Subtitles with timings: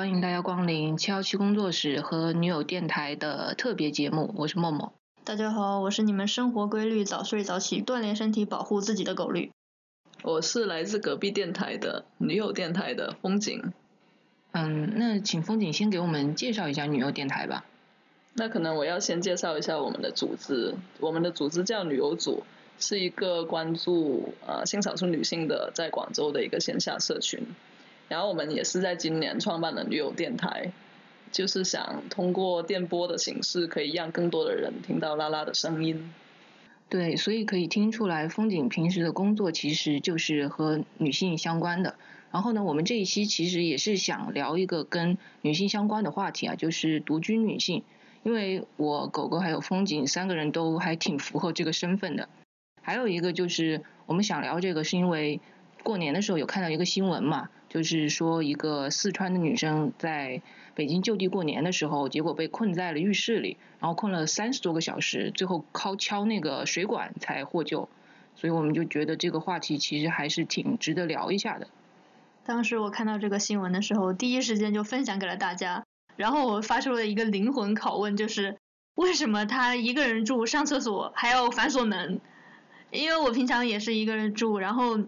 [0.00, 4.94] 欢迎大家光临七幺七工作室和女友电台的特别节目，我是默默。
[5.24, 9.50] 大家好，我是你们生活规律、早睡早起、锻炼身体、保护自己的狗绿。
[10.22, 13.74] 我是来自隔壁电台的女友电台的风景。
[14.52, 17.66] 嗯，那请风景先给我们介绍一下女友电台吧。
[18.32, 22.44] 那可能我要先介绍一下我们的组织，我们的组织叫女友组，
[22.78, 27.46] 是一个关注呃性少数女性的在广州的一个线下社群。
[28.10, 30.72] 然后我们也是在今年创办了女友电台，
[31.30, 36.12] 就是想通过电波的形式，可以让更多的人听到拉拉的声音。
[36.88, 41.94] 对，所以可以听出来，风景平时的工作其实就是和女性相关的。
[42.32, 47.84] 然后呢，我们这一期其实也是想聊一个跟女性相关的话题啊，就是独居女性。
[48.24, 52.28] 因为我狗狗还有风景三个人都还挺符合这个身份的。
[52.82, 55.40] 还有一个就是我们想聊这个，是因为
[55.84, 57.48] 过年的时候有看到一个新闻嘛。
[57.70, 60.42] 就是说，一个四川的女生在
[60.74, 67.88] 北京就地过年的时候，结果被困在了浴室里，然后困了三十多个小时，最后靠敲那个水管才获救。
[68.34, 71.68] 所以我们就觉得这个话题其实还是挺值得聊一下的。
[72.44, 75.84] 当时我看到这个新闻的时候，第一时间就分享给了大家，
[76.16, 78.56] 然后我发出了一个灵魂拷问，就是
[78.96, 82.20] 为什么他一个人住上厕所还要反锁门？
[82.90, 84.98] 因为我平常也是一个人住，然后。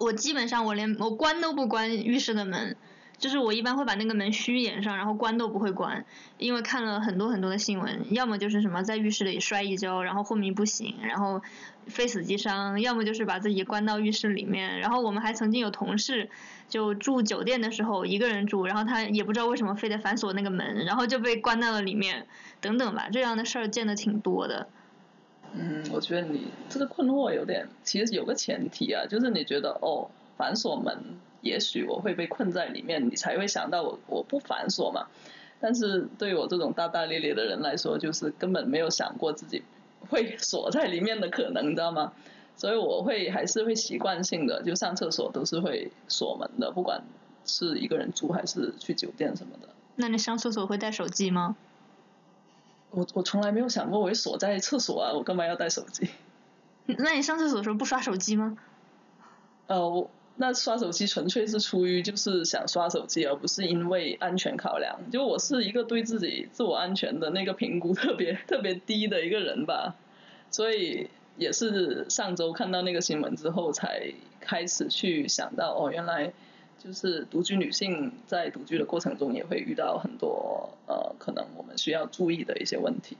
[0.00, 2.74] 我基本上我连我关都不关浴室的门，
[3.18, 6.06] 就是我一般会把那个门虚掩上，然后关都不会关，
[6.38, 11.42] 因为看了很多很多的新闻，要么就是什么在浴室里摔一跤，然后昏迷不醒，然后
[11.86, 14.80] 非死即伤，要么就是把自己关到浴室里面。
[14.80, 16.30] 然后我们还曾经有同事
[16.66, 22.26] 就住酒店的时候一个人住，然后他也不知道为什么非得反锁那个门，然后就被关到了里面，
[22.62, 24.70] 等等吧，这样的事儿见的挺多的。
[25.52, 30.96] 嗯，我觉得你这个困惑有点，其实有个前提啊，就是你觉得哦，反锁门，
[31.40, 35.06] 也许我会被困在里面，你才会想到我我不反锁嘛。
[35.60, 39.62] 但是对我这种大大咧咧的人来说，就是根本没有想过自己
[40.08, 42.12] 会锁在里面的可能，你知道吗？
[42.56, 47.02] 所以我会还是会习惯性的，就上厕所都是会锁门的，不管
[47.44, 49.68] 是一个人住还是去酒店什么的。
[49.96, 51.56] 那你上厕所会带手机吗？
[52.90, 56.08] 我我从来没有想过我会锁在厕所啊，我干嘛要带手机？
[56.86, 58.56] 那你上厕所的时候不刷手机吗？
[59.68, 64.98] 呃，我那刷手机纯粹是出于就是想刷手机，而不是因为安全考量。
[65.10, 69.94] 就我是一个对自己自我安全的那个评估特别特别低的一个人吧，
[70.50, 76.32] 所以也是上周看到那个新闻之后，才开始去想到哦，原来。
[76.82, 83.18] 就是独居女性在独居的过程中也会遇到很多呃，可能我们需要注意的一些问题。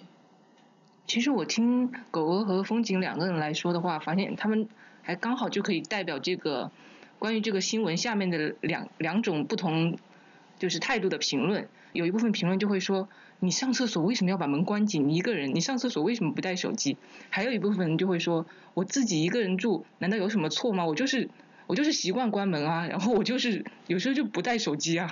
[1.06, 4.66] 其实我听狗狗和风景两个人来说的话，发现他们
[5.02, 6.70] 还刚好就可以代表这个
[7.18, 9.98] 关于这个新闻下面的两两种不同
[10.58, 11.68] 就是态度的评论。
[11.92, 13.10] 有一部分评论就会说，
[13.40, 15.10] 你上厕所为什么要把门关紧？
[15.10, 16.96] 一个人，你上厕所为什么不带手机？
[17.28, 20.86] 还有一部分人就会说，我自己一个人住，难道有什么错吗？
[20.86, 21.28] 我就是。
[21.70, 25.08] 我就是习惯关门啊，然后我就是有时候就不带手机啊。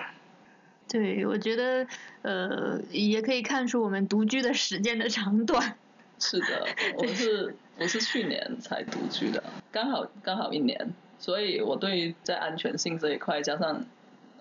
[0.88, 1.86] 对，我觉得
[2.22, 5.78] 呃也可以看出我们独居的时间的长短。
[6.18, 13.86] 是的，我是我是去年才独居的，刚好刚好一年，所以我对在安全性这一块，加上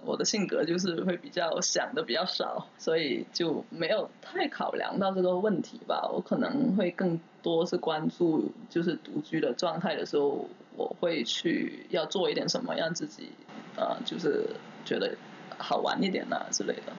[0.07, 6.09] 我的性格就是会比较想的比较少，所以就没有太考量到这个问题吧。
[6.11, 10.47] 我可能会更多是关注就是独居的状态的时候。
[10.77, 13.31] 我会去要做一点什么，让自己
[13.75, 14.45] 呃，就是
[14.85, 15.17] 觉得
[15.57, 16.93] 好玩一点呐之类的。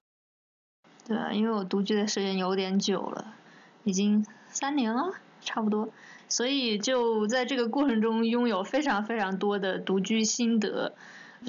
[1.06, 3.36] 对啊，因为我独居的时间有点久了，
[3.84, 5.90] 已经三年了，差不多，
[6.28, 10.96] 所以就在这个过程中拥有非常非常多的独居心得。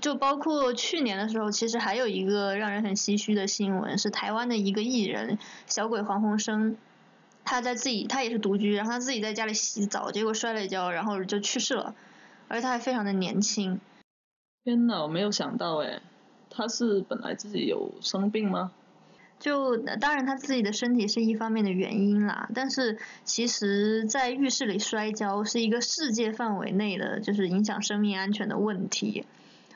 [0.02, 5.38] 就包括去年的时候，其实还有一个让人很唏嘘的新闻，是台湾的一个艺人
[5.68, 6.78] 小鬼黄鸿升。
[7.44, 11.96] 他在自己，他也是独居，然后他自己在家里洗澡，结果摔了一跤，然后就去世了。
[12.48, 13.80] 而且他还非常的年轻。
[14.64, 16.00] 天呐，我没有想到哎，
[16.50, 18.72] 他是本来自己有生病吗？
[19.40, 29.26] 就当然他自己的身体是一方面的原因啦，但是其实在浴室里摔跤是一个世界范围内的就是影响生命安全的问题。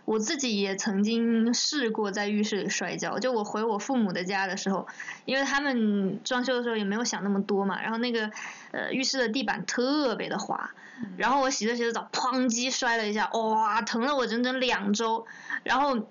[0.06, 4.86] 我自己也曾经试过在浴室里摔跤，就我回我父母的家的时候，
[5.24, 8.30] 因为他们装修的时候也没有想那么多嘛，然后那个
[8.72, 10.72] 呃浴室的地板特别的滑，
[11.16, 15.26] 然后我洗着洗着澡，砰叽摔了一下，哇，疼了我整整两周，
[15.64, 16.08] 然后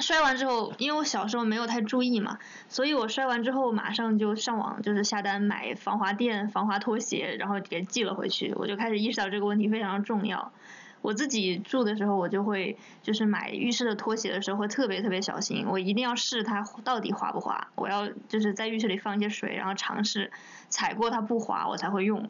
[0.00, 2.38] 摔完之后，因为我小时候没有太注意嘛，
[2.68, 10.52] 所以我摔完之后马上就上网就是下单买防滑垫、防滑拖鞋，然后给寄了回去，我就开始意识到这个问题非常重要。
[11.02, 20.30] 我自己住的时候，我就会就是买浴室的拖鞋的时候会特别特别小心，我一定要试它到底滑不滑，我要就是在浴室里放一些水，然后尝试
[20.68, 22.28] 踩过它不滑，我才会用。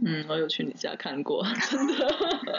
[0.00, 2.14] 嗯，我有去你家看过，真的。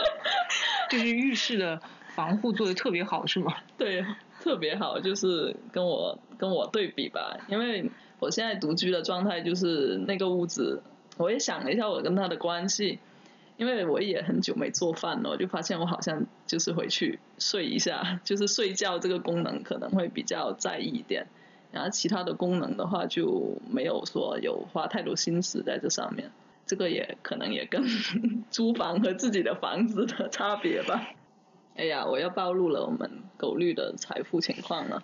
[0.92, 1.82] 就是浴室的
[2.16, 3.54] 防护做的特别好，是吗？
[3.78, 4.06] 对，
[4.42, 7.90] 特别好，就是跟我跟我对比吧，因为
[8.20, 10.82] 我现在独居的状态就是那个屋子，
[11.18, 13.00] 我也想了一下我跟他的关系，
[13.60, 21.28] 因为我也很久没做饭了，我就发现我好像就是回去睡一下，就是睡觉这个功能可能会比较在意一点，
[21.74, 26.32] 然后其他的功能的话就没有说有花太多心思在这上面。
[26.66, 27.84] 这个也可能也跟
[28.50, 31.10] 租房和自己的房子的差别吧。
[31.76, 35.04] 哎呀，我要暴露了我们狗绿的财富情况了。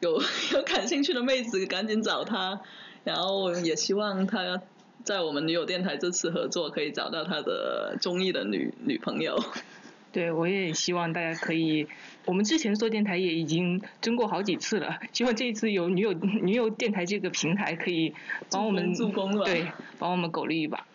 [0.00, 0.20] 有
[0.54, 2.60] 有感兴趣的妹子赶紧找他，
[3.04, 4.62] 然后也希望他
[5.04, 9.38] 在我们女友电台这次合作可以找到他的中意的女女朋友。
[10.10, 11.86] 对，我也希望大家可以。
[12.24, 18.14] 我们之前做电台也已经争过好几次了， 希望这一次有女友女友电台这个平台可以
[18.50, 19.66] 帮我们助攻了，对，
[19.98, 20.86] 帮我们狗力一把。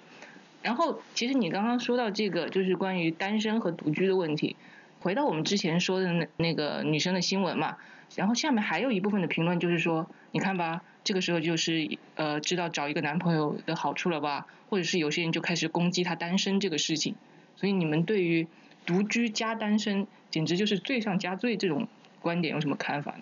[0.63, 4.55] 然后，其实你刚刚说到这个，就是关于单身和独居的问题。
[4.99, 7.77] 回到我们之前说的那那个女生的新闻嘛，
[8.15, 17.15] 然后下面还有一部分的评论就是说，你看吧，这个时候就是呃知道找一个男朋友的好处了吧，或者是有些人就开始攻击他单身这个事情。
[17.55, 18.47] 所以你们对于
[18.85, 20.07] 独居加单身？
[20.31, 21.87] 简直就是罪上加罪，这种
[22.19, 23.19] 观点有什么看法呢？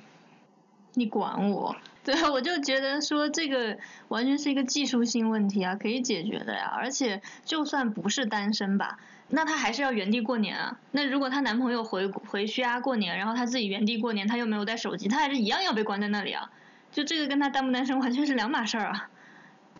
[0.93, 1.75] 你管我？
[2.05, 3.77] 对，我就觉得说这个
[4.07, 6.71] 完全是一个技术性问题啊，可以解决的呀。
[6.73, 8.97] 而且就算不是单身吧，
[9.31, 10.79] 那她还是要原地过年啊。
[10.91, 16.51] 那如果她男朋友回回去啊过年，然后她自己原地过年，她又没有带手机，她还是一样要被关在那里啊。
[16.91, 19.09] 就这个跟她单不单身完全是两码事儿啊。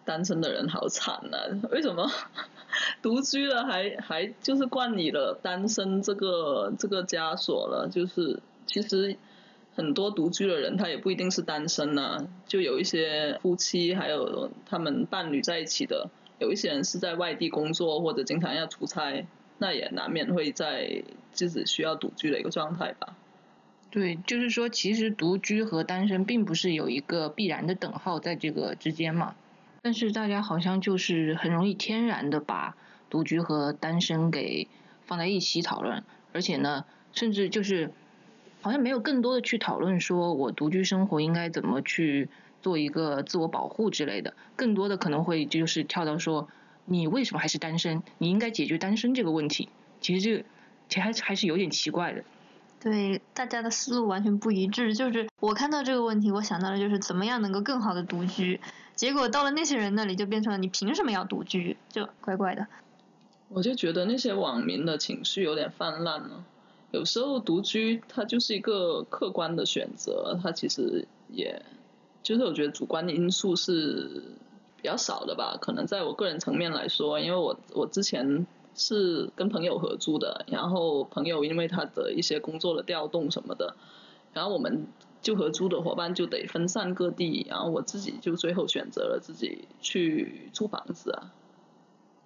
[0.03, 1.37] 单身的人好惨啊！
[1.69, 2.09] 为什么
[3.03, 7.87] 独居了还还就是惯你了单身这个这个枷锁了？
[7.87, 9.15] 就是其实
[9.75, 16.09] 很多独居的人他也不一定是单身呐，就有一些夫妻还有他们伴侣在一起的，
[16.39, 19.27] 有一些人是在外地工作或者经常要出差，
[19.61, 23.15] 那也难免会在自己需要独居的一个状态吧。
[23.91, 29.35] 对，就是说其实独居和单身并不是有一个必然的等号在这个之间嘛。
[29.83, 32.75] 但是大家好像就是很容易天然的把
[33.07, 34.67] 独居和单身给
[35.05, 36.03] 放在一起讨论，
[36.33, 37.91] 而且呢，甚至就是
[38.61, 42.29] 好像没有更多的去讨论说我独居生活应该怎么去
[42.63, 46.47] 做一个自我保护之类的，更多的可能会就是跳到说
[46.85, 48.03] 你为什么还是单身？
[48.17, 49.69] 你应该解决单身这个问题。
[49.99, 50.43] 其实这个
[50.89, 52.23] 其实还还是有点奇怪的。
[52.79, 54.95] 对，大家的思路完全不一致。
[54.95, 58.59] 就是我看到这个问题，我想到的就是怎么样能够更好的独居。
[58.95, 61.77] 结果到了那些人那里，就变成了你凭什么要独居？
[61.89, 62.67] 就怪怪的。
[63.49, 66.43] 我就觉得那些网民的情绪有点泛滥了。
[66.91, 71.61] 有时候独居它就是一个客观的选择，它其实也，
[72.23, 74.23] 就是我觉得主观的因素是
[74.81, 75.57] 比较少的吧。
[75.61, 78.45] 可能在我个人层面来说，因为我我之前。
[78.73, 83.75] 是跟朋友合租的，然后朋友因为他的一些工作的调动什么的，
[84.31, 84.87] 然后我们
[85.21, 91.33] 就合租的伙伴就得分散各地，然后我自己就最后选择了自己去租房子啊。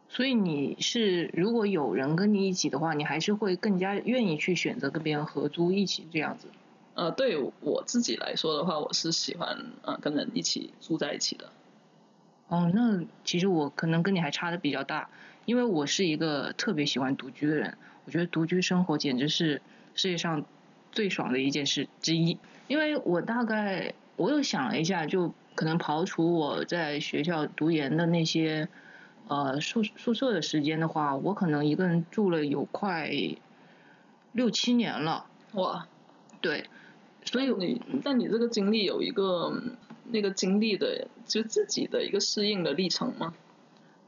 [0.08, 6.48] 所以你是如果有人跟你一起的话，你还是会更加愿意去选择跟别人合租一起这样子？
[6.94, 11.50] 呃，对我自己来说的话，我是喜欢呃跟人一起住在一起的。
[12.48, 15.10] 哦，那其实我可能跟你还差的比较大。
[15.46, 19.62] 因为我是一个特别喜欢独居的人，我觉得独居生活简直是
[19.94, 20.44] 世界上
[20.92, 22.40] 最爽的一件事之一。
[22.68, 28.68] 因为我大概我又想了一下，就可能刨除我在学校读研的那些
[29.28, 33.12] 呃宿宿舍的时间的话，我可能一个人住了有快
[34.32, 35.28] 六七年了。
[35.52, 35.88] 哇，
[36.42, 36.66] 对，
[37.24, 39.62] 所以你但你这个经历有一个
[40.12, 43.33] 那个经历的就自己的一个适应的历程吗？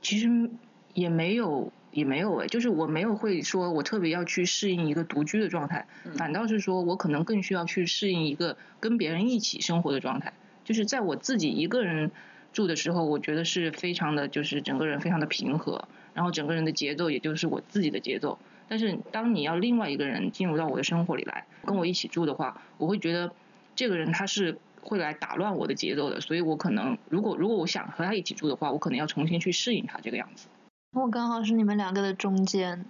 [0.02, 0.50] 其实。
[0.94, 5.86] 也没有，也没有哎，就是我没有会说我特别要去适应一个独居的状态，
[6.16, 10.34] 反倒是说我可能更需要去适应一个跟别人一起生活的状态。
[10.66, 12.10] 就是在我自己一个人
[12.52, 18.40] 住的时候，我觉得是非常的，就是整个人非常的平和，然后整个人的节奏也就是我自己的节奏。
[18.68, 23.32] 但是当你要另外一个人进入到我的生活里来，跟我一起住的话，我会觉得
[23.76, 30.48] 这个人他是会来打乱我的节奏的，所以我可能如果如果我想和他一起住的话，我可能要重新去适应他这个样子。
[30.94, 32.86] 我刚好是你们两个的中间，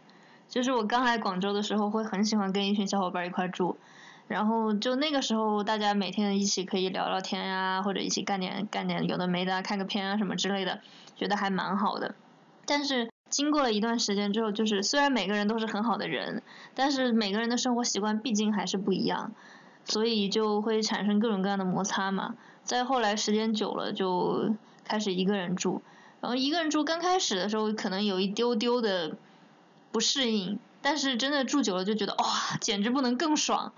[0.48, 3.78] 就是我刚来广州的时候，会很喜欢跟一群小伙伴一块住，
[4.28, 10.82] 然后就那个时候大家每天一起可以聊聊天呀，或者一起干点干点有的没的，看个片啊什么之类的，
[11.16, 12.16] 觉得还蛮好的。
[12.66, 16.44] 但是经过了一段时间之后，就是虽然每个人都是很好的人，
[16.76, 19.32] 但是每个人的生活习惯毕竟还是不一样，
[19.88, 22.36] 所以就会产生各种各样的摩擦嘛。
[22.64, 24.54] 再后来时间久了，就
[24.84, 25.82] 开始一个人住，
[26.22, 29.16] 然后一个人住刚开始的时候可能有一丢丢的
[29.92, 33.74] 不适应，但是真的住久了就觉得哇，简直不能更爽。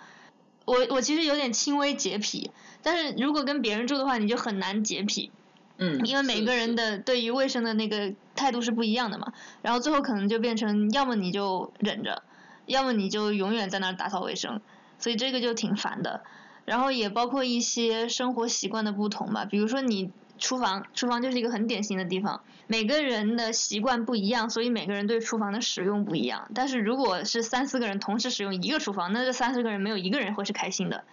[0.66, 2.51] 我我其实有点轻微洁癖，
[2.82, 5.32] 但是如果跟别人住的话，你就很难洁癖。
[5.78, 12.22] 嗯，因为每个人的对于卫生的那个态度是不一样的嘛，然后最后可能就变成要么你就忍着，
[12.66, 14.62] 要么你就永远在那儿打扫卫生，
[15.00, 16.22] 所以这个就挺烦的。
[16.65, 26.48] 然后也包括一些生活习惯的不同吧，比如说你厨房，厨房就是一个很典型的地方，每个人的习惯不一样，所以每个人对厨房的使用不一样。
[26.53, 31.03] 但是如果是三四个人同时使用一个厨房，那这三四个人没有一个人会是开心的。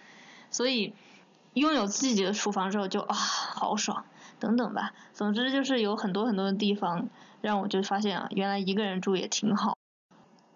[0.51, 0.93] 所以
[1.55, 4.05] 拥有自己的厨房之后就啊，好爽。
[4.39, 7.09] 等等吧，总之就是有很多很多的地方
[7.41, 9.75] 让我就发现啊，原来一个人住也挺好。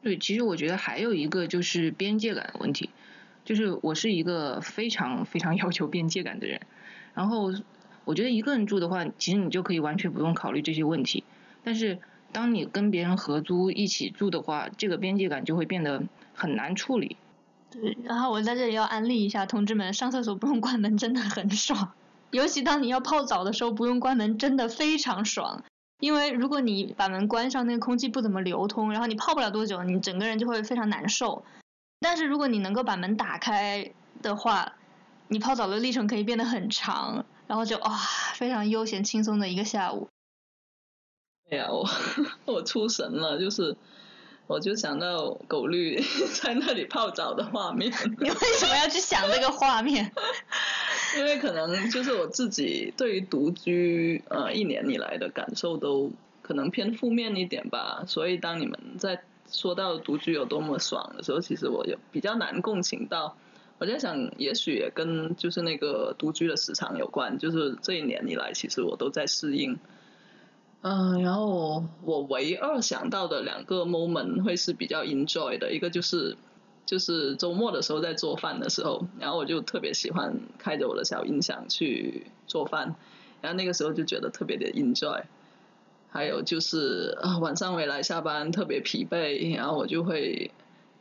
[0.03, 2.91] 对，其实我觉得还有一个就是边界感的问题，
[3.43, 6.61] 就是我是一个非常非常 要求边界感的人，
[7.13, 7.51] 然后
[8.05, 11.23] 我觉得一个人住的话，其实你就可以完全不用考虑这些问题，
[11.63, 11.99] 但是
[12.31, 17.17] 当你跟别人合租一起住的话，这个边界感就会变得很难处理。
[17.69, 21.91] 对，然后我在这里要安利一下同志们，上厕所不用关门真的很爽。
[22.31, 25.63] 尤其当你要泡澡的时候，不用关门，真的非常爽。
[25.99, 31.43] 因为如果你把门关上，那个空气不怎么流通，然后你泡不了多久，你整个人就会非常难受。
[32.03, 33.91] 但是如果你能够把门打开
[34.21, 34.73] 的话，
[35.27, 37.95] 你泡澡的历程可以变得很长，然后就啊，
[38.33, 40.09] 非常悠闲轻松的一个下午。
[41.51, 41.87] 哎呀，我
[42.45, 43.77] 我出神了，就是
[44.47, 46.01] 我就想到狗绿
[46.41, 47.91] 在那里泡澡的画面。
[48.19, 50.11] 你为什么要去想这个画面？
[51.17, 63.37] 因为可能就是我自己对于独居呃一年以来的感受都可能偏负面一点吧，所以当你们在说到独居有多么爽的时候，其实我也比较难共情到。
[63.77, 69.77] 我在想，也许也跟就是那个独居的时长有关，就是这一年以来，其实我都在适应。
[70.81, 76.37] 嗯，然后我唯二想到的两个 moment 会是比较 enjoy 的，一个就是。
[76.83, 82.95] 就是周末的时候在做饭的时候，然后我就特别喜欢开着我的小音响去做饭，
[83.39, 85.23] 然后那个时候就觉得特别的 enjoy。
[86.11, 90.51] 还有就是啊晚上回来下班特别疲惫，然后我就会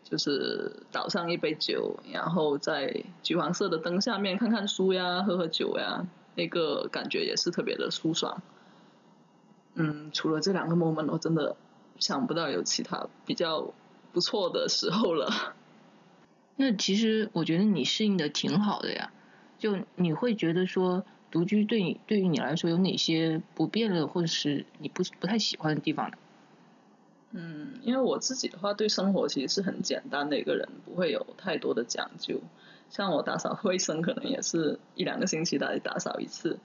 [0.04, 8.40] 就是倒上一杯酒，然后在橘黄色的灯下面看看书呀，喝喝酒呀，那个感觉也是特别的舒爽。
[9.74, 11.56] 嗯，除了这两个 moment，我真的
[11.98, 13.72] 想不到有其他比较
[14.12, 15.54] 不错的时候了。
[16.56, 19.12] 那其实我觉得你适应的挺好的呀，
[19.58, 26.16] 就你会觉得说独居对你对于你来说有哪些不便的或者是你不不太喜欢的地方呢？
[27.32, 32.40] 嗯，因为我自己的话对生活其实是很简单的一个人，不会有太多的讲究。
[32.90, 36.58] 像我打扫卫生可能也是一两个星期来打扫一次，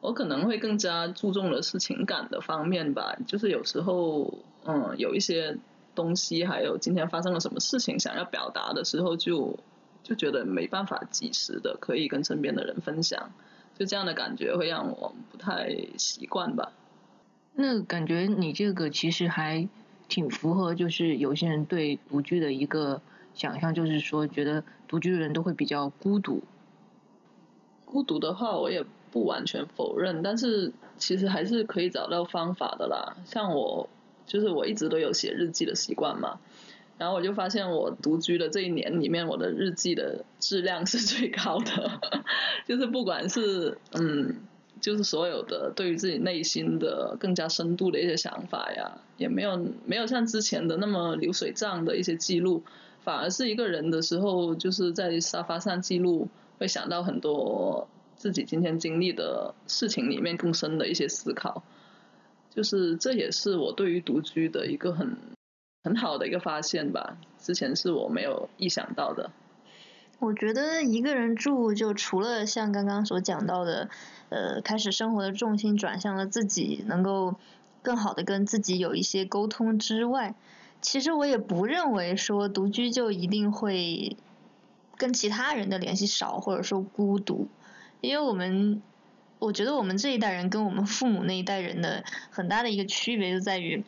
[0.00, 5.58] 我可能会更加注重的是情感的方面吧，就是有时候嗯有一些。
[5.94, 9.58] 东西还有今天发生了什么事情，想要表达的时候，就
[10.04, 13.32] 就觉得没办法及时的可以跟身边的人分享，
[13.78, 16.72] 就这样的感觉会让我不太习惯吧。
[17.54, 19.68] 那感觉你这个其实还
[20.08, 23.00] 挺符合，就是有些人对独居的一个
[23.34, 26.42] 想象，就是说觉得独居的人都会比较孤独。
[27.84, 33.16] 孤独的话，我也不完全否认，但是其实还是可以找到方法的啦。
[33.24, 33.88] 像我。
[34.28, 36.38] 就是我一直都有写日记的习惯嘛，
[36.98, 42.00] 然后我就发现我独居的这一年里面，我的日记的质量是最高的，
[42.66, 44.34] 就是不管是嗯，
[44.80, 52.64] 就是所有的对于自己内心的更加深度的一些想法呀，也没有没有像之前的那么流水账的一些记录，
[53.04, 56.28] 反而是一个人的时候，就是在沙发上记录，
[56.58, 61.62] 会想到很多自己今天经历的事情里面更深的一些思考。
[62.50, 65.16] 就是这也是我对于独居的一个很
[65.84, 69.30] 很好的一个发现吧，之前是我没有意想到的。
[70.18, 73.88] 我觉得一个人住，就除了像刚刚所讲到的，
[74.28, 77.36] 呃，开始生活的重心转向了自己，能够
[77.82, 80.34] 更好的跟自己有一些沟通之外，
[80.80, 84.16] 其实我也不认为说独居就一定会
[84.96, 87.48] 跟其他人的联系少，或者说孤独，
[88.00, 88.82] 因为我们。
[89.40, 93.84] 我觉得我们这一代人跟我们父母那一代人的很大的一个区别就在于，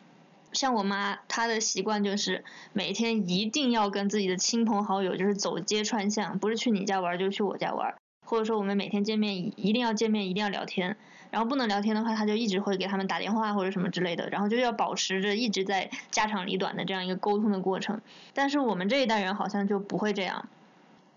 [0.53, 2.43] 像我妈，她的习惯就是
[2.73, 10.97] 每天一定要跟自己的亲朋好友就是走街串巷，不是去你家玩就是去我家玩，或者说我们每天见面一定要见面，一定要聊天。
[11.29, 18.01] 然后不能聊天的话，他就一直会给他们打电话或者什么之类的，然后就要保持着一直在家长里短的这样一个沟通的过程。
[18.33, 20.49] 但是我们这一代人好像就不会这样，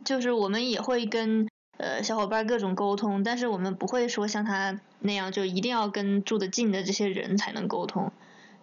[0.05, 1.49] 就是我们也会跟
[1.79, 8.13] 呃小伙伴各种沟通，但是我们不会说像他那样就一定要跟住得近的这些人才能沟通。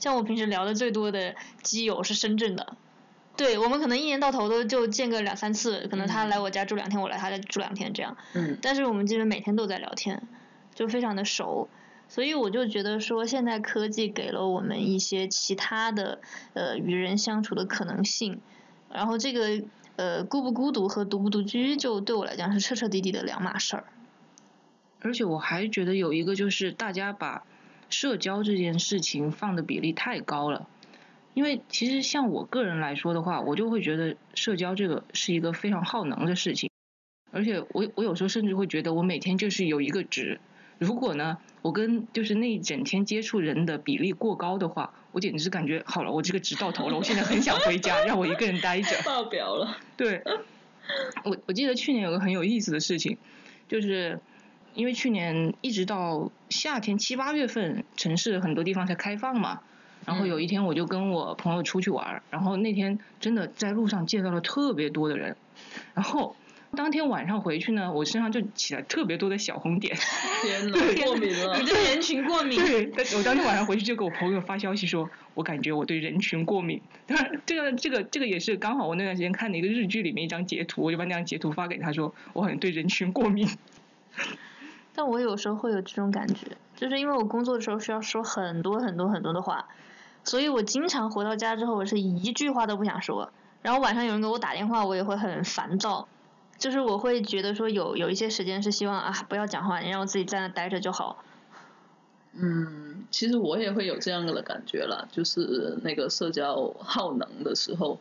[0.02, 2.76] 像我平时聊的最多的基友是深圳的，
[3.38, 8.18] 对我们可能一年到头都就见个两三次，可能他来我家住两天，我来他家住两天这样。
[8.34, 8.58] 嗯。
[8.62, 10.22] 但是我们基本每天都在聊天。
[10.74, 11.68] 就非常的熟，
[12.08, 16.22] 所以我就觉得说，现在科技给了我们一些其他的
[16.54, 18.40] 呃与人相处的可能性，
[18.90, 19.62] 然后这个
[19.98, 23.84] 呃孤不孤独和独不独居，就对我来讲是彻彻底底的两码事儿。
[25.02, 27.44] 而且我还觉得有一个就是大家把
[27.92, 30.68] 社交这件事情放的比例太高了，
[31.36, 36.70] 因为其实像我个人来说的话，我就会觉得社交这个是一个非常耗能的事情，
[37.32, 40.40] 而且我我有时候甚至会觉得我每天就是有一个值。
[40.80, 49.00] 如果呢，我跟就是那一整天接触人的比例过高的话，我简直是感觉好了，我这个值到头了，我现在很想回家，让我一个人待着。
[49.06, 49.78] 爆表了。
[49.96, 50.24] 对，
[51.24, 53.20] 我我记得去年有个很有意思的事情，
[53.68, 54.20] 就是
[54.74, 59.62] 因为去年一直到夏天七八月份，城市很多地方才开放嘛，
[60.06, 65.36] 然后有一天我就跟我朋友出去玩，然后那天真的在路上见到了特别多的人，
[65.94, 66.36] 然后。
[66.74, 69.94] 当天晚上回去呢，我身上就起了特别多的小红点。
[70.42, 71.60] 天呐，过敏了！
[71.60, 72.58] 你对人群过敏。
[72.58, 76.80] 对，我当天晚上回去就给我朋友发消息说，我感觉我对人群过敏。
[77.06, 83.46] 当然，这个这个这个也是刚好我那段时间看的一个日剧里面一张截图，我就把那张截图发给他说，我好像对人群过敏。
[84.94, 89.68] 但我有时候会有这种感觉，就是因为我工作的时候需要说很多很多很多的话，
[90.24, 93.32] 所以我经常回到家之后，我是一句话都不想说。
[93.62, 96.08] 然后晚上有人给我打电话，我也会很烦躁。
[96.58, 101.24] 就是我会觉得说有有一些时间是希望啊不要讲话，你让我自己在那待着就好。
[102.34, 108.00] 嗯，其实我也会有这样的感觉了，就是那个社交耗能的时候。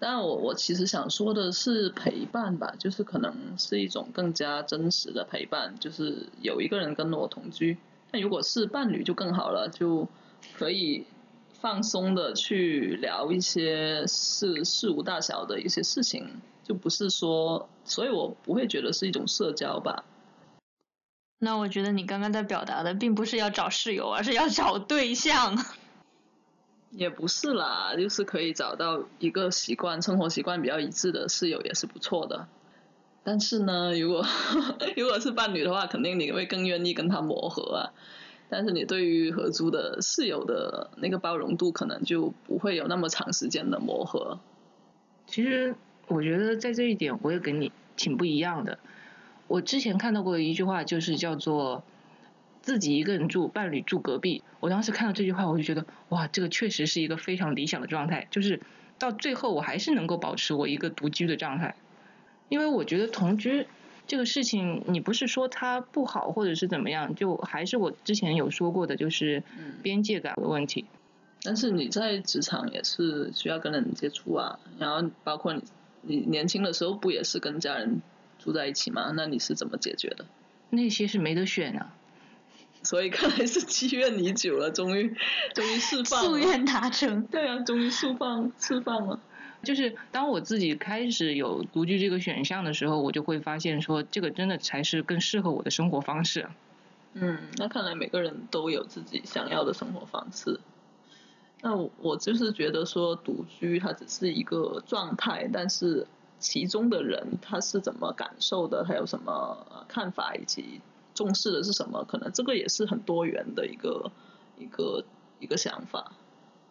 [0.00, 7.76] 但我我其实想说的是陪伴吧，就是可能是一种更加真实的陪伴，就是有一个人跟我同居。
[8.10, 10.08] 那如果是伴侣就更好了，就
[10.56, 11.04] 可以
[11.60, 16.40] 放松的去聊一些事事无大小的一些事情。
[16.64, 20.04] 就不是说，所以我不会觉得是一种社交吧。
[21.40, 25.56] 那我觉得你刚刚在表达的，并不是要找室友，而是要找对象。
[26.90, 32.46] 也不是啦，就是可以找到一个习惯、生活习惯比较一致的室友也是不错的。
[33.22, 34.24] 但是呢，如果
[34.96, 37.92] 如果是伴侣的话，肯定你会更愿意跟他磨合啊。
[38.48, 44.38] 但是你对于合租的室友的那个包容度，可能就不会有那么长时间的磨合。
[45.26, 45.74] 其实。
[46.12, 48.80] 我觉得在这一点，我也跟你挺不一样的。
[49.46, 51.84] 我之前看到过一句话，就是叫做
[52.70, 54.44] “自己一个人住，伴侣住隔壁”。
[54.60, 58.28] 我当时看到这句话，我就觉得，哇，这个确实是一个非常理想的状态。
[58.30, 58.60] 就是
[58.96, 61.74] 到最后，我还是能够保持我一个独居的状态。
[62.48, 63.66] 因为我觉得同居
[64.06, 69.42] 这个事情，你不是说它不好，或者是怎么样，就还是我之前有说过的，就是
[69.82, 70.86] 边界感的问题。
[71.42, 75.62] 但是你在职场也是需要跟人接触啊，然后包括你。
[76.02, 78.00] 你年轻的时候不也是跟家人
[78.38, 79.12] 住在一起吗？
[79.14, 80.24] 那你是怎么解决的？
[80.70, 81.92] 那些是没得选啊。
[82.82, 85.14] 所以看来是积怨已久了，终于
[85.54, 86.30] 终于释放了。
[86.30, 87.22] 夙愿达成。
[87.26, 89.20] 对啊，终于释放释放了。
[89.62, 96.48] 就是当我自己开始有独居这个选项的时候，我就会发现说，这个真的才是更适合我的生活方式。
[97.12, 100.60] 嗯，那看来每个人都有自己想要的生活方式。
[101.60, 106.06] 那我就是觉得说独居它只是一个状态，但是
[106.38, 110.80] 其中的人他是怎么感受的，他有什么看法以及
[111.14, 114.10] 重视的是什么，可能这个也是很多元的一个
[114.58, 115.04] 一个
[115.38, 116.12] 一个想法。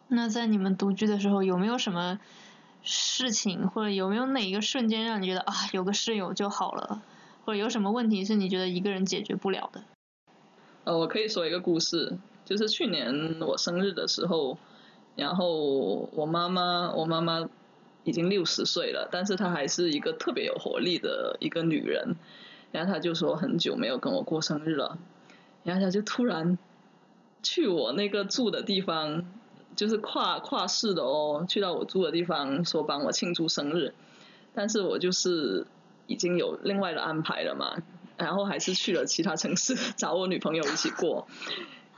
[0.07, 2.19] 那在你们独居的时候，有没有什么
[2.81, 7.01] 事情，或者有没有哪一个瞬间让你觉得啊，有个室友就好了，
[7.45, 9.83] 或者有什么问题是你觉得一个人解决不了的？
[10.85, 14.57] 呃，我可以说一个故事，就是去年我生日的时候。
[15.15, 17.49] 然后我妈妈，我妈妈
[18.05, 22.15] 已经六十岁了，但是她还是一个特别有活力的一个女人。
[22.71, 24.97] 然后他就说很久没有跟我过生日了，
[25.63, 26.57] 然后他就突然
[27.41, 29.25] 去我那个住的地方，
[29.75, 33.93] 就是跨跨市的哦，去到我住的地方说帮我庆祝生日。
[34.53, 35.65] 但是我就是
[36.07, 37.77] 已经有另外的安排了嘛，
[38.17, 41.27] 然后还是去了其他城市 找我女朋友一起过。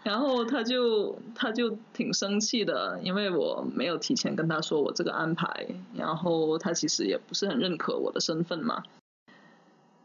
[0.04, 8.84] 然后他就他就挺生气的，因为我没有提前跟他说我这个安排，然后他其实也不是很认可我的身份嘛。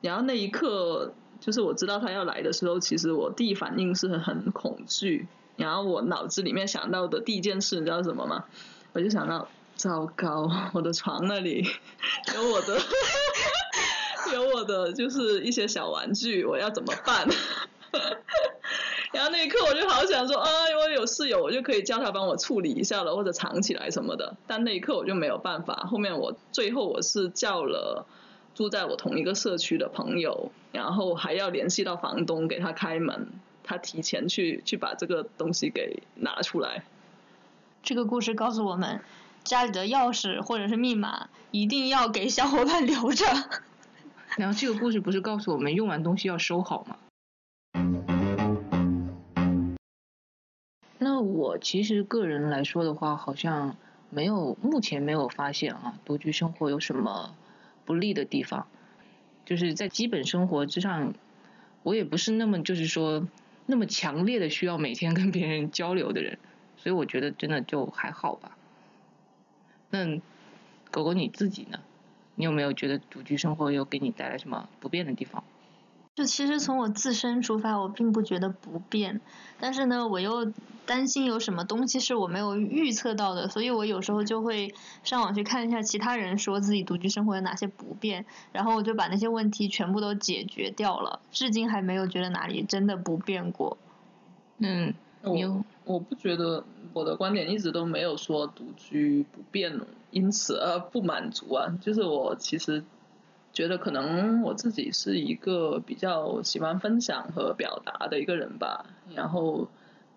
[0.01, 5.27] 然后那一刻，就是我知道他要来的时候，其实我第一反应是很恐惧。
[5.57, 8.45] 然后我脑子里面想到的第一件事，你知道什么吗？
[8.93, 11.67] 我就想到，糟糕，我的床那里
[12.35, 12.79] 有我的，
[14.35, 17.27] 有我的， 就是一些小玩具，我要怎么办？
[19.13, 24.37] 然后那一刻我就好想说，啊，我有室友，我就可以叫他帮我处理一下了，或者藏起来什么的。
[24.47, 25.87] 但那一刻我就没有办法。
[25.91, 28.05] 后面我最后我是叫了
[28.57, 33.29] 住在我同一个社区的朋友，然后还要联系到房东给他开门，
[33.63, 36.83] 他提前去去把这个东西给拿出来。
[37.83, 39.03] 这个故事告诉我们，
[39.45, 43.27] 家里的钥匙或者是密码一定要给小伙伴留着。
[44.39, 46.97] 然后这个故事不是告诉我们用完东西要收好吗？
[50.99, 53.77] 那我其实个人来说的话，好像
[54.09, 57.35] 没有目前没有发现啊，独居生活有什么
[57.87, 58.67] 不利的地方。
[59.47, 61.15] 就是在基本生活之上，
[61.83, 63.27] 我也不是那么就是说
[63.65, 66.39] 那么强烈的需要每天跟别人交流的人，
[66.77, 68.59] 所以我觉得真的就还好吧。
[69.89, 70.21] 那
[70.91, 71.79] 狗狗你自己呢？
[72.35, 75.43] 你有没有觉得独居生活又给你带来什么不便的地方？
[76.17, 79.21] 就其实从我自身出发，我并不觉得不变，
[79.61, 80.51] 但是呢，我又
[80.87, 84.75] 担心有什么东西是我没有预测到的，所以我有时候就会
[85.05, 93.77] 上网去看一下其他人说自己独居生活有哪些不便，然后我就把那些问题全部都解决掉了，至今还没有觉得哪里真的不变过。
[94.57, 99.79] 嗯，我我不觉得我的观点一直都没有说独居不变，
[100.13, 102.83] 因此而不满足啊，就是我其实。
[103.57, 109.67] 觉得可能我自己是一个比较喜欢分享和表达的一个人吧，然后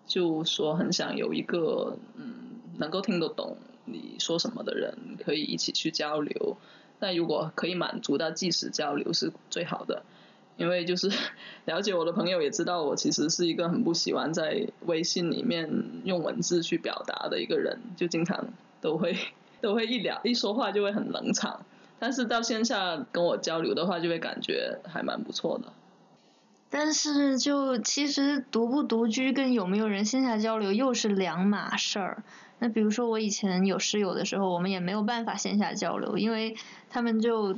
[0.06, 6.58] 就说很想有一个嗯能够听得懂你说什么的人，可以一起去交流。
[6.98, 10.02] 那如果可以满足到即时交流是最好的，
[10.58, 11.10] 因为就是
[11.64, 15.66] 了解我的朋友也知道我其实是一个很不喜欢在微信里面
[16.04, 18.48] 用文字去表达的一个人，就经常
[18.82, 19.16] 都会
[19.62, 21.64] 都会一聊一说话就会很冷场。
[22.00, 25.72] 但是到线下跟我交流的话，就会感觉还蛮不错的。
[26.70, 32.22] 但是就其实独不独居跟有没有人线下交流又是两码事儿。
[32.58, 36.56] 那比如说我以前有室友的时候，我们也没有办法线下交流，因为
[36.88, 37.56] 他们就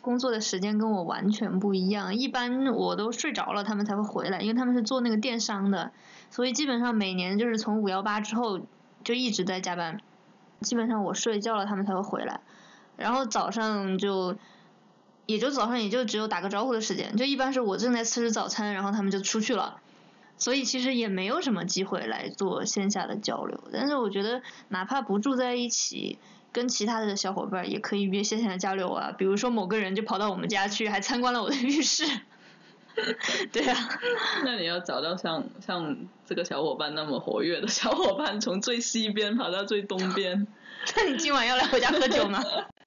[0.00, 2.14] 工作的时间跟我完全不一样。
[2.14, 5.90] 一般我都睡着了，他们才会回来，因为他们是做那个电商的，
[6.30, 8.60] 所以基本上每年就是从五幺八之后
[9.02, 10.00] 就一直在加班。
[10.60, 12.40] 基本上我睡觉了，他们才会回来。
[13.00, 14.36] 然后早上就，
[15.26, 19.80] 也就早上也就只有打个招呼的时间，就一般是我正在吃早餐，然后他们就出去了，
[20.36, 23.58] 所以其实也没有什么机会来做线下的交流。
[23.72, 26.18] 但是我觉得，哪怕不住在一起，
[26.52, 29.12] 跟其他的小伙伴也可以约线下的交流啊。
[29.16, 32.04] 比如说某个人就跑到我们家去，还参观了我的浴室。
[33.52, 33.76] 对啊。
[34.44, 40.46] 那你要找到像像这个小伙伴那么活跃的小伙伴，从最西边跑到最东边。
[40.96, 42.42] 那你今晚要来我家喝酒吗？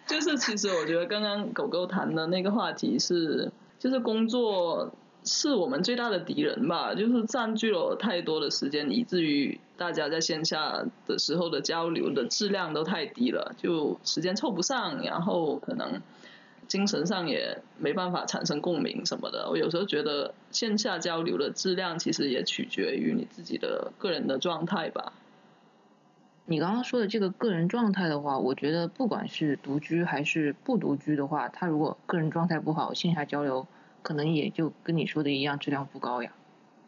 [0.05, 4.91] 就是其实我觉得刚刚狗狗谈的那个话题是，就是工作
[5.23, 16.01] 是我们最大的敌人吧，就是占据了太多的时间，以至于大家在线下的时候的交流的质量都太低了，就时间凑不上，然后可能
[16.67, 19.49] 精神上也没办法产生共鸣什么的。
[19.49, 25.13] 我有时候觉得线下交流的质量其实也取决于你自己的个人的状态吧。
[26.45, 33.65] 你刚刚说的这个个人状态的话，我觉得不管是独居还是不独居的话，他如果个人状态不好，线下交流
[34.01, 36.33] 可能也就跟你说的一样，质量不高呀。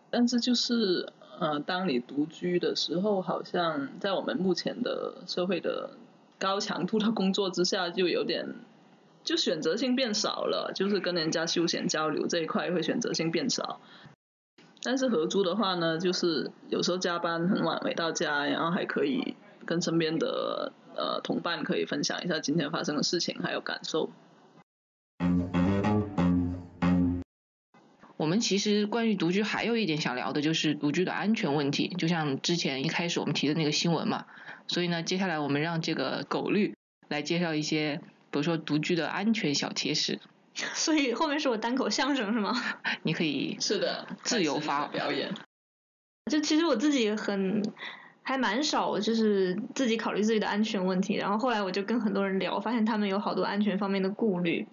[0.10, 5.92] 但是就是，呃，当你独居的时候，好像在我们目前的社会的
[6.38, 8.56] 高强度的工作之下，就有点
[9.24, 13.80] 就选择性变少了，就是跟人家休闲交流这一块会选择性变少。
[14.84, 19.36] 但是合租的话呢，就是有时候加班很晚回到家，然后还可以。
[19.66, 24.12] 跟身边的呃同伴可以分享一下今天发生的事情还有感受。
[28.18, 34.26] 我们其实关于独居还有一点想聊的就是独居的安全问题，就像之前一开始我们提的那个新闻嘛。
[34.68, 36.74] 所以呢，接下来我们让这个狗绿
[37.10, 38.02] 来介绍一些，
[38.32, 40.20] 比如说独居的安全小贴士。
[40.74, 42.56] 所以后面是我单口相声是吗？
[43.04, 45.32] 你可以是的，自由发表演。
[46.32, 47.62] 就其实我自己很。
[48.28, 51.14] 还蛮少，就是自己考虑自己的安全问题。
[51.16, 54.68] 然后后来我就跟很多人聊，发现他们有好多安全方面的顾虑。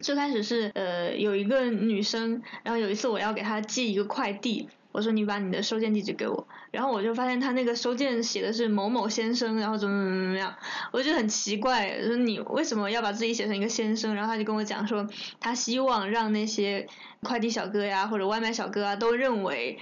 [0.00, 10.54] 最开始是呃有一个女生，然后有一次我要给她寄一个快递，我说你把你的收件地址给我，然后我就发现她那个收件写的是某某先生，然后怎么怎么怎么样，
[10.92, 14.14] 我就很奇怪，说你为什么要把自己写成一个先生？
[14.14, 15.06] 然后她就跟我讲说，
[15.40, 16.86] 她希望让那些
[17.22, 19.78] 快递小哥呀或者外卖小哥啊都认为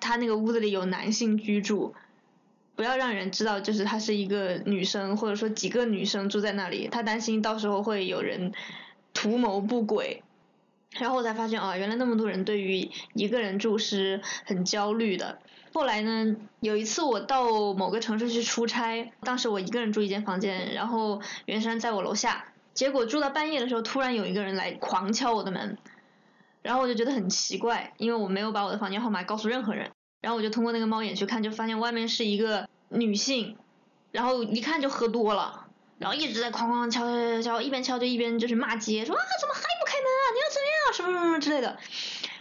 [0.00, 1.94] 他那个屋子里有男性居住。
[2.76, 8.52] 不要让人知道，就是她是一个女生，或者说几个女生住在那里，她担心到时候会有人
[9.14, 10.22] 图谋不轨。
[10.98, 15.38] 然后我才发现啊，原来那么多人对于一个人住是很焦虑的。
[15.74, 25.76] 后来呢，有一次我到某个城市去出差，当时我一个人住一间房间，然后袁姗在我楼下，结果住到半夜的时候，突然有一个人来狂敲我的门，
[26.62, 29.90] 然后我就觉得很奇怪，因为我没有把我的房间号码告诉任何人。
[30.20, 33.56] 然后我就通过那个猫眼去看，就发现外面是一个女性，
[34.12, 35.66] 然后一看就喝多了，
[35.98, 40.24] 然后一直在哐哐敲敲敲敲，一边敲就一边就是骂街，说啊怎么还不开门啊？
[40.34, 40.92] 你要怎么样？
[40.92, 41.78] 什么什么之类的。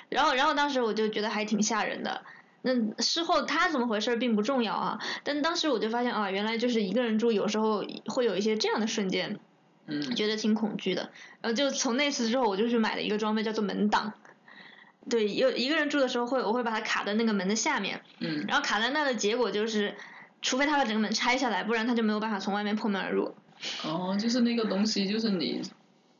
[0.09, 2.21] 然后然后当时我就觉得还挺吓人的。
[2.61, 9.39] 那事后他怎么回事并不重要啊，但当时我就发现啊，原来就是一个人住有时候会有一些这样的瞬间，
[9.85, 11.11] 嗯，觉得挺恐惧的。
[11.41, 14.13] 然后就从那次之后，我就去买了一个装备叫做门挡。
[15.09, 19.93] 对，有一个人住的时候会，我会把它卡在那个门的下面，嗯，然后卡在那的结果就是，
[20.41, 23.33] 除非他把整个门拆下来，不然他就没有办法从外面破门而入。
[23.83, 25.61] 哦，就是那个东西，就是你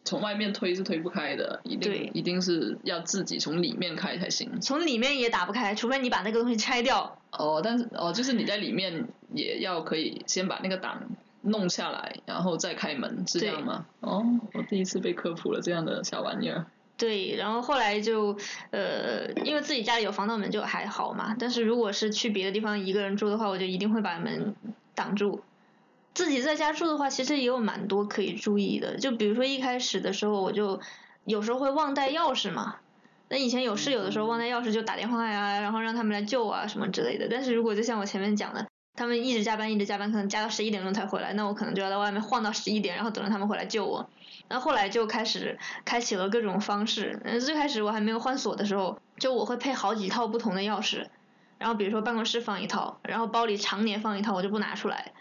[0.03, 4.61] 从外面推是推不开的，一定一定是要自己从里面开才行。
[4.61, 7.19] 从里面也打不开，除非你把那个东西拆掉。
[7.31, 11.01] 哦，但是哦，就是你在里面也要可以先把那个挡
[11.41, 13.85] 弄下来，然后再开门，是这样吗？
[14.01, 16.67] 哦，我第一次被科普了这样的小玩意儿。
[16.97, 18.37] 对，然后后来就
[18.71, 21.35] 呃，因为自己家里有防盗门就还好嘛。
[21.37, 24.55] 但是如果是去别的地方一个人住的话，我就一定会把门
[24.93, 25.41] 挡住。
[26.13, 28.97] 自己在家住的话，其实也有蛮多可以注意的。
[28.97, 30.79] 就比如说一开始的时候，我就
[31.25, 32.77] 有时候会忘带钥匙嘛。
[33.27, 37.27] 那以前有室友的时候忘带钥匙就打电话呀，然后让他们来救啊什么之类的。
[37.29, 44.09] 但是如果就像我前面讲的，他们一直加班一直加班，可能加到十一点钟才回来，那我可能就要在外面晃到十一点，然后等着他们回来救我。
[44.47, 47.19] 那后来就开始开启了各种方式。
[47.23, 51.07] 嗯，最开始我还没有换锁的时候，就我会配好几套不同的钥匙，
[51.57, 55.13] 然后比如说办公室放一套，然后包里常年放一套，我就不拿出来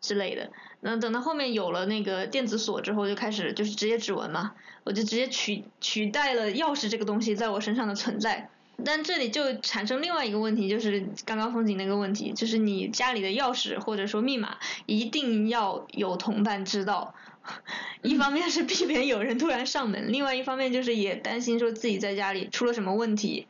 [0.00, 0.50] 之类的。
[0.80, 4.52] 那等到后面有了那个电子锁之后，就开始就是直接指纹嘛，
[4.84, 8.50] 我就直接取取代了钥匙这个东西在我身上的存在。
[8.84, 17.14] 但这里就产生另外一个问题，就是刚刚风景那个问题，就是你家里的钥匙或者说密码一定要有同伴知道。
[18.02, 23.46] 一方面是避免有人突然上门，另外一方面就是也担心说自己在家里出了什么问题，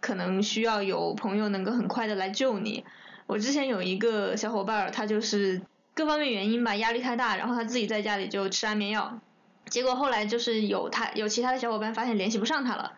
[0.00, 2.84] 可能需要有朋友能够很快的来救你。
[3.26, 5.62] 我之前有一个小伙伴，他就是
[5.94, 9.20] 各方面原因吧，压力太大，然后他自己在家里就吃安眠药，
[9.66, 12.94] 结果后来就是有他有其他的小伙伴发现联系不上他了，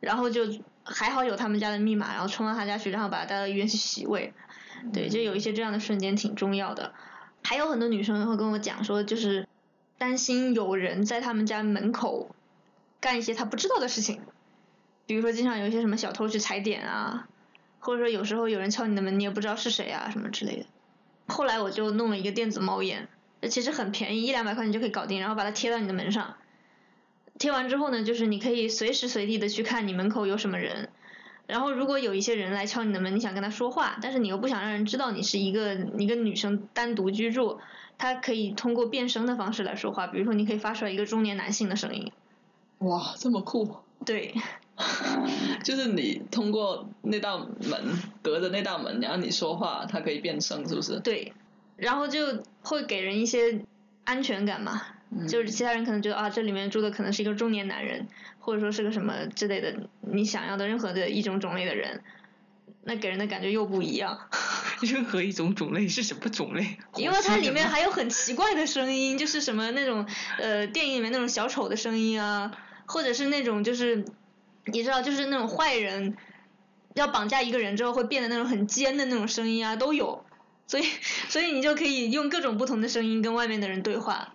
[0.00, 0.42] 然后就
[0.84, 4.32] 还好有他们家的密码，然后冲到他家去，然后把他带到医院去洗胃。
[4.92, 6.92] 对，就有一些这样的瞬间挺重要的。
[7.42, 9.46] 还有很多女生会跟我讲说，就是
[9.96, 12.34] 担心有人在他们家门口
[13.00, 14.20] 干一些她不知道的事情，
[15.06, 17.28] 比如说经常有一些什么小偷去踩点啊，
[17.78, 20.66] 或者说有时候有人敲你的门，你也不知道是谁啊什么之类的。
[21.26, 23.08] 后来我就弄了一个电子猫眼，
[23.48, 26.36] 其实很便宜，一两百块钱就可以搞定，然后把它贴到你的门上。
[27.38, 30.88] 贴完之后呢，就是你可以随时随地的去看你门口有什么人。
[31.48, 37.58] 然后，如果有一些人来敲你的门，你想跟他说话，但是你又不想让人知道你是一个一个女生单独居住，
[37.96, 42.12] 他可以通过变声的方式来说话，比如说你可以发出来一个中年男性的声音。
[42.80, 43.76] 哇，这么酷！
[44.04, 44.34] 对，
[45.64, 47.82] 就是你通过那道门，
[48.22, 51.00] 隔着那道门，然后你说话，它可以变声，是不是？
[51.00, 51.32] 对，
[51.76, 53.64] 然后就会给人一些
[54.04, 54.82] 安全感嘛。
[55.26, 62.02] 就是其他人可能觉得啊，这里面住的可能是一个中年男人，或者说是个什么之类的，你想要的任何的一种种类的人，
[62.84, 64.18] 那给人的感觉又不一样。
[64.82, 66.78] 任何一种种类是什么种类？
[66.96, 70.06] 因为它里面还有很奇怪的声音，就是什么那种
[70.38, 74.04] 呃电影里面那种小丑的声音啊，或者是那种就是
[74.66, 76.16] 你知道就是那种坏人
[76.94, 80.24] 要绑架一个人之后会变得那种很尖的那种声音啊都有，
[80.66, 80.84] 所以
[81.28, 84.34] 所以你就可以用各种不同的声音跟外面的人对话。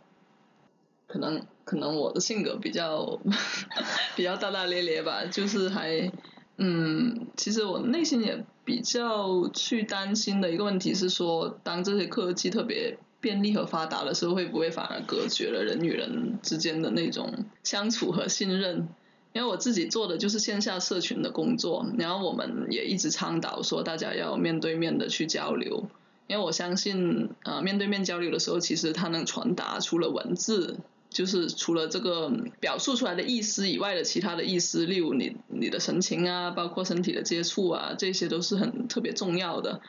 [1.14, 3.20] 可能可能我的性格比较
[4.18, 6.12] 比较大大咧咧吧，就是还
[6.58, 18.88] 嗯，其实我内心也比较去担心的一个问题是说，当这些科技特别便利和发达的时候，会不会反而隔绝了人与人之间的那种相处和信任？
[19.34, 25.86] 因为我自己做的就是线下社群的工作，然后我们也一直倡导说大家要面对面的去交流，
[26.26, 30.80] 因为我相信呃面对面交流的时候，其实它能传达除了文字。
[31.14, 39.80] 就是除了这个表述出来的意思以外的其他的意思，例如你你的神情啊，包括身体的接触啊，这些都是很特别重要的。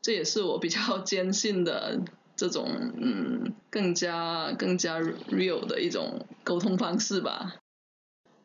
[0.00, 2.00] 这也是我比较 坚信的
[2.36, 7.56] 这种嗯更加更加 real 的一种沟通方式吧。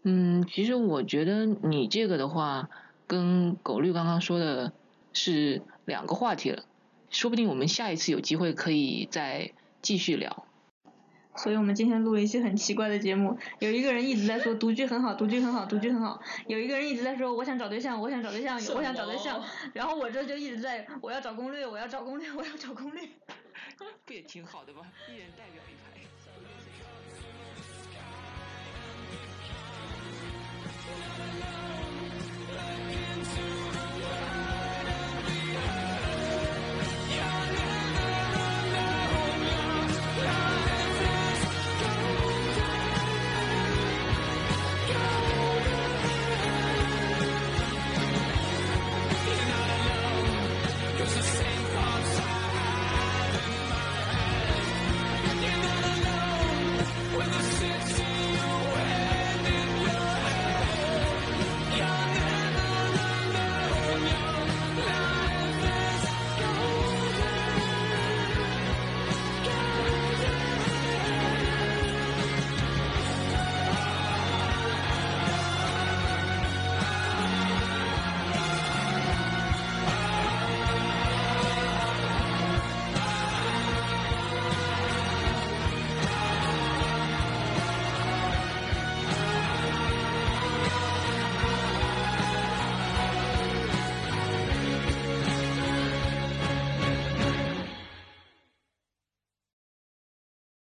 [0.03, 2.69] 嗯，其实我觉得你这个的话，
[3.05, 4.73] 跟狗绿刚刚说的
[5.13, 6.63] 是两个话题了，
[7.11, 9.51] 说不定我们下一次有机会可以再
[9.83, 10.47] 继续聊。
[11.36, 19.41] 所以我们今天录了一期很奇怪的节目，有一个人一直在说独居很好，独居很好，独居很好，有一个人一直在说我想找对象，我想找对象，我想找对象，
[19.74, 23.08] 然后我这就一直在我要找攻略，我要找攻略，我要找攻略，
[24.06, 24.82] 不也挺好的吗？
[25.10, 25.90] 一人代表一派。